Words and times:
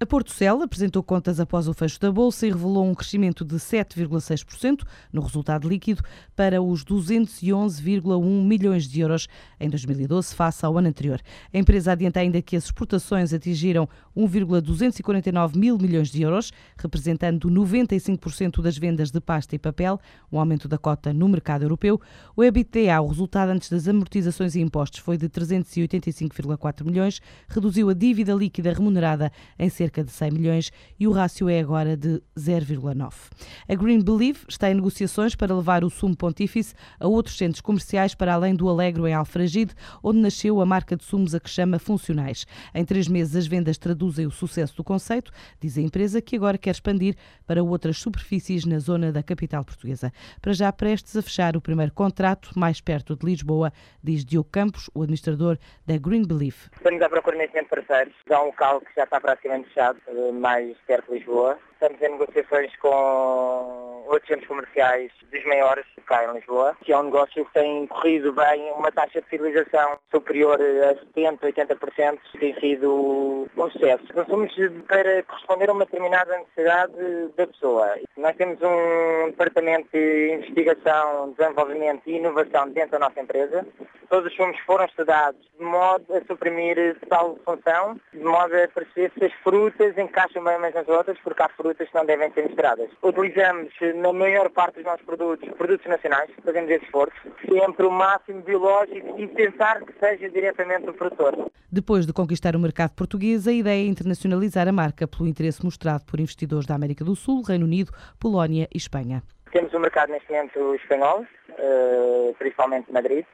A 0.00 0.06
Porto 0.06 0.30
Cel 0.30 0.62
apresentou 0.62 1.02
contas 1.02 1.40
após 1.40 1.66
o 1.66 1.74
fecho 1.74 1.98
da 1.98 2.12
Bolsa 2.12 2.46
e 2.46 2.52
revelou 2.52 2.86
um 2.86 2.94
crescimento 2.94 3.44
de 3.44 3.56
7,6% 3.56 4.84
no 5.12 5.20
resultado 5.20 5.68
líquido 5.68 6.04
para 6.36 6.62
os 6.62 6.84
211,1 6.84 8.44
milhões 8.44 8.86
de 8.86 9.00
euros 9.00 9.26
em 9.58 9.68
2012, 9.68 10.36
face 10.36 10.64
ao 10.64 10.78
ano 10.78 10.86
anterior. 10.86 11.20
A 11.52 11.58
empresa 11.58 11.90
adianta 11.90 12.20
ainda 12.20 12.40
que 12.40 12.54
as 12.54 12.66
exportações 12.66 13.34
atingiram 13.34 13.88
1,249 14.14 15.58
mil 15.58 15.76
milhões 15.76 16.10
de 16.10 16.22
euros, 16.22 16.52
representando 16.76 17.50
95% 17.50 18.62
das 18.62 18.78
vendas 18.78 19.10
de 19.10 19.20
pasta 19.20 19.56
e 19.56 19.58
papel, 19.58 20.00
um 20.30 20.38
aumento 20.38 20.68
da 20.68 20.78
cota 20.78 21.12
no 21.12 21.28
mercado 21.28 21.64
europeu. 21.64 22.00
O 22.36 22.44
EBITDA, 22.44 23.00
o 23.02 23.08
resultado 23.08 23.48
antes 23.48 23.68
das 23.68 23.88
amortizações 23.88 24.54
e 24.54 24.60
impostos, 24.60 25.00
foi 25.00 25.16
de 25.16 25.28
385,4 25.28 26.84
milhões, 26.84 27.20
reduziu 27.48 27.90
a 27.90 27.94
dívida 27.94 28.32
líquida 28.32 28.72
remunerada 28.72 29.32
em 29.58 29.68
cerca 29.68 29.87
cerca 29.88 30.04
de 30.04 30.10
100 30.10 30.30
milhões 30.30 30.72
e 31.00 31.06
o 31.06 31.12
rácio 31.12 31.48
é 31.48 31.60
agora 31.60 31.96
de 31.96 32.22
0,9. 32.38 33.30
A 33.66 33.74
Green 33.74 34.02
Believe 34.02 34.40
está 34.48 34.70
em 34.70 34.74
negociações 34.74 35.34
para 35.34 35.54
levar 35.54 35.82
o 35.82 35.90
sumo 35.90 36.16
pontífice 36.16 36.74
a 37.00 37.08
outros 37.08 37.38
centros 37.38 37.62
comerciais 37.62 38.14
para 38.14 38.34
além 38.34 38.54
do 38.54 38.68
Alegro 38.68 39.06
em 39.06 39.14
Alfragide, 39.14 39.74
onde 40.02 40.18
nasceu 40.18 40.60
a 40.60 40.66
marca 40.66 40.94
de 40.94 41.04
sumos 41.04 41.34
a 41.34 41.40
que 41.40 41.48
chama 41.48 41.78
Funcionais. 41.78 42.46
Em 42.74 42.84
três 42.84 43.08
meses 43.08 43.34
as 43.34 43.46
vendas 43.46 43.78
traduzem 43.78 44.26
o 44.26 44.30
sucesso 44.30 44.76
do 44.76 44.84
conceito, 44.84 45.32
diz 45.58 45.78
a 45.78 45.80
empresa 45.80 46.20
que 46.20 46.36
agora 46.36 46.58
quer 46.58 46.70
expandir 46.70 47.16
para 47.46 47.62
outras 47.62 47.98
superfícies 47.98 48.66
na 48.66 48.78
zona 48.78 49.10
da 49.10 49.22
capital 49.22 49.64
portuguesa. 49.64 50.12
Para 50.42 50.52
já 50.52 50.70
prestes 50.70 51.16
a 51.16 51.22
fechar 51.22 51.56
o 51.56 51.62
primeiro 51.62 51.92
contrato 51.92 52.50
mais 52.58 52.80
perto 52.80 53.16
de 53.16 53.24
Lisboa, 53.24 53.72
diz 54.04 54.24
Diogo 54.24 54.50
Campos, 54.50 54.90
o 54.94 55.02
administrador 55.02 55.56
da 55.86 55.96
Green 55.96 56.26
Believe. 56.26 56.58
Estamos 56.76 57.00
à 57.00 57.08
procura 57.08 57.38
neste 57.38 57.54
momento 57.54 57.70
parceiros. 57.70 58.14
Já 58.28 58.42
um 58.42 58.46
local 58.46 58.80
que 58.80 58.90
já 58.94 59.04
está 59.04 59.20
praticamente 59.20 59.72
eh, 59.78 60.32
mais 60.32 60.76
perto 60.86 61.10
de 61.10 61.18
Lisboa. 61.18 61.58
Estamos 61.72 62.00
em 62.02 62.10
negociações 62.10 62.74
com 62.76 64.04
outros 64.06 64.26
centros 64.26 64.48
comerciais 64.48 65.12
dos 65.30 65.44
maiores 65.46 65.86
cá 66.08 66.24
em 66.24 66.34
Lisboa, 66.34 66.76
que 66.82 66.92
é 66.92 66.98
um 66.98 67.04
negócio 67.04 67.44
que 67.44 67.52
tem 67.52 67.86
corrido 67.86 68.32
bem, 68.32 68.72
uma 68.72 68.90
taxa 68.90 69.20
de 69.20 69.28
fidelização 69.28 69.98
superior 70.10 70.58
a 70.60 70.94
70%, 71.18 71.38
80%, 71.40 72.18
tem 72.38 72.54
sido 72.58 73.48
um 73.56 73.70
sucesso. 73.70 74.04
Consumos 74.12 74.52
para 74.88 75.22
corresponder 75.22 75.70
a 75.70 75.72
uma 75.72 75.84
determinada 75.84 76.38
necessidade 76.38 76.92
da 77.36 77.46
pessoa. 77.46 77.94
Nós 78.16 78.36
temos 78.36 78.58
um 78.60 79.30
departamento 79.30 79.88
de 79.92 80.32
investigação, 80.34 81.34
desenvolvimento 81.38 82.02
e 82.06 82.16
inovação 82.16 82.68
dentro 82.70 82.92
da 82.92 82.98
nossa 82.98 83.20
empresa. 83.20 83.66
Todos 84.08 84.30
os 84.30 84.36
fumos 84.36 84.58
foram 84.60 84.86
estudados 84.86 85.40
de 85.58 85.64
modo 85.64 86.04
a 86.14 86.20
suprimir 86.24 86.96
tal 87.08 87.36
função, 87.44 88.00
de 88.12 88.24
modo 88.24 88.54
a 88.56 88.68
perceber 88.68 89.12
se 89.18 89.24
as 89.24 89.32
frutas 89.44 89.96
encaixam 89.98 90.42
bem 90.42 90.56
umas 90.56 90.74
nas 90.74 90.88
outras, 90.88 91.18
porque 91.22 91.42
há 91.42 91.48
frutas 91.48 91.68
frutas 91.68 91.88
que 91.88 91.94
não 91.94 92.06
devem 92.06 92.32
ser 92.32 92.44
misturadas. 92.44 92.90
Utilizamos, 93.02 93.72
na 93.96 94.12
maior 94.12 94.50
parte 94.50 94.76
dos 94.76 94.84
nossos 94.84 95.04
produtos, 95.04 95.48
produtos 95.56 95.86
nacionais, 95.98 96.30
fazemos 96.44 96.70
esse 96.70 96.84
esforço, 96.84 97.16
sempre 97.46 97.86
o 97.86 97.90
máximo 97.90 98.40
biológico 98.42 99.20
e 99.20 99.26
tentar 99.28 99.82
que 99.82 99.92
seja 99.98 100.30
diretamente 100.30 100.86
do 100.86 100.94
produtor. 100.94 101.50
Depois 101.70 102.06
de 102.06 102.12
conquistar 102.12 102.56
o 102.56 102.58
mercado 102.58 102.92
português, 102.94 103.46
a 103.46 103.52
ideia 103.52 103.82
é 103.82 103.86
internacionalizar 103.86 104.68
a 104.68 104.72
marca 104.72 105.06
pelo 105.06 105.28
interesse 105.28 105.64
mostrado 105.64 106.04
por 106.04 106.20
investidores 106.20 106.66
da 106.66 106.74
América 106.74 107.04
do 107.04 107.14
Sul, 107.14 107.42
Reino 107.42 107.66
Unido, 107.66 107.92
Polónia 108.18 108.68
e 108.72 108.78
Espanha. 108.78 109.22
Temos 109.52 109.72
um 109.74 109.80
mercado 109.80 110.10
neste 110.10 110.30
momento 110.30 110.74
espanhol, 110.76 111.26
eh, 111.58 112.34
principalmente 112.38 112.92
Madrid, 112.92 113.24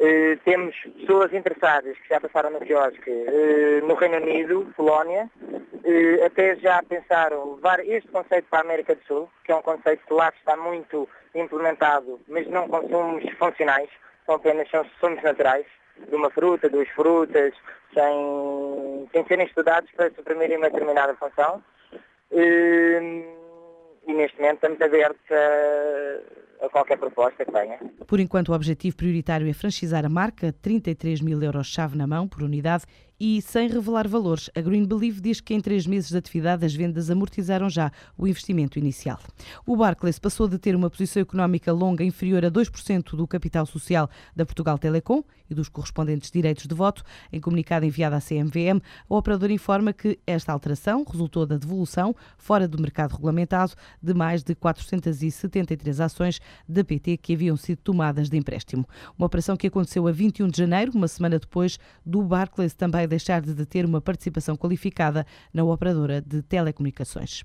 Uh, 0.00 0.34
temos 0.46 0.74
pessoas 0.98 1.30
interessadas 1.34 1.94
que 1.98 2.08
já 2.08 2.18
passaram 2.18 2.48
no 2.48 2.60
quiosque 2.60 3.10
uh, 3.10 3.86
no 3.86 3.94
Reino 3.96 4.16
Unido, 4.16 4.72
Polónia, 4.74 5.28
uh, 5.90 6.24
até 6.24 6.56
já 6.56 6.82
pensaram 6.82 7.54
levar 7.54 7.80
este 7.80 8.08
conceito 8.10 8.46
para 8.48 8.60
a 8.60 8.62
América 8.62 8.94
do 8.94 9.02
Sul, 9.04 9.30
que 9.44 9.52
é 9.52 9.56
um 9.56 9.62
conceito 9.62 10.06
que 10.06 10.14
lá 10.14 10.32
está 10.36 10.56
muito 10.56 11.08
implementado, 11.34 12.20
mas 12.28 12.46
não 12.48 12.68
consumos 12.68 13.24
funcionais, 13.38 13.90
são 14.26 14.36
apenas 14.36 14.70
são 14.70 14.84
sumos 15.00 15.22
naturais, 15.22 15.66
de 16.08 16.14
uma 16.14 16.30
fruta, 16.30 16.68
duas 16.68 16.88
frutas, 16.90 17.54
sem, 17.92 19.08
sem 19.12 19.26
serem 19.26 19.46
estudados 19.46 19.90
para 19.92 20.10
suprimirem 20.10 20.56
uma 20.56 20.70
determinada 20.70 21.14
função. 21.16 21.62
e 22.32 24.12
neste 24.12 24.40
momento 24.40 24.54
estamos 24.54 24.80
abertos 24.80 25.20
a 25.30 26.40
a 26.60 26.68
qualquer 26.68 26.98
proposta 26.98 27.44
que 27.44 27.52
tenha. 27.52 27.78
Por 28.06 28.20
enquanto, 28.20 28.50
o 28.50 28.54
objetivo 28.54 28.96
prioritário 28.96 29.48
é 29.48 29.52
franchizar 29.52 30.04
a 30.04 30.08
marca, 30.08 30.52
33 30.60 31.20
mil 31.20 31.42
euros 31.42 31.66
chave 31.66 31.96
na 31.96 32.06
mão 32.06 32.28
por 32.28 32.42
unidade 32.42 32.84
e 33.20 33.42
sem 33.42 33.68
revelar 33.68 34.08
valores. 34.08 34.48
A 34.56 34.62
Green 34.62 34.86
Believe 34.86 35.20
diz 35.20 35.42
que 35.42 35.52
em 35.52 35.60
três 35.60 35.86
meses 35.86 36.08
de 36.08 36.16
atividade 36.16 36.64
as 36.64 36.74
vendas 36.74 37.10
amortizaram 37.10 37.68
já 37.68 37.92
o 38.16 38.26
investimento 38.26 38.78
inicial. 38.78 39.20
O 39.66 39.76
Barclays 39.76 40.18
passou 40.18 40.48
de 40.48 40.58
ter 40.58 40.74
uma 40.74 40.88
posição 40.88 41.20
económica 41.20 41.70
longa 41.70 42.02
inferior 42.02 42.42
a 42.46 42.50
2% 42.50 43.14
do 43.14 43.28
capital 43.28 43.66
social 43.66 44.08
da 44.34 44.46
Portugal 44.46 44.78
Telecom 44.78 45.22
e 45.50 45.54
dos 45.54 45.68
correspondentes 45.68 46.30
direitos 46.30 46.66
de 46.66 46.74
voto. 46.74 47.02
Em 47.30 47.40
comunicado 47.40 47.84
enviado 47.84 48.16
à 48.16 48.20
CMVM, 48.20 48.80
o 49.08 49.16
operador 49.16 49.50
informa 49.50 49.92
que 49.92 50.18
esta 50.26 50.52
alteração 50.52 51.04
resultou 51.06 51.44
da 51.44 51.58
devolução, 51.58 52.14
fora 52.38 52.66
do 52.66 52.80
mercado 52.80 53.12
regulamentado, 53.12 53.74
de 54.02 54.14
mais 54.14 54.42
de 54.42 54.54
473 54.54 56.00
ações 56.00 56.40
da 56.66 56.82
PT 56.82 57.18
que 57.18 57.34
haviam 57.34 57.56
sido 57.56 57.78
tomadas 57.78 58.30
de 58.30 58.36
empréstimo. 58.38 58.88
Uma 59.18 59.26
operação 59.26 59.56
que 59.56 59.66
aconteceu 59.66 60.06
a 60.06 60.12
21 60.12 60.48
de 60.48 60.56
janeiro, 60.56 60.92
uma 60.94 61.08
semana 61.08 61.38
depois 61.38 61.78
do 62.06 62.22
Barclays 62.22 62.72
também 62.72 63.09
deixar 63.10 63.42
de 63.42 63.66
ter 63.66 63.84
uma 63.84 64.00
participação 64.00 64.56
qualificada 64.56 65.26
na 65.52 65.64
operadora 65.64 66.22
de 66.22 66.40
telecomunicações. 66.40 67.44